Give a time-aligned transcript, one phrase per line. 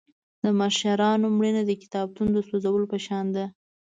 [0.43, 3.45] د مشرانو مړینه د کتابتون د سوځولو په شان ده.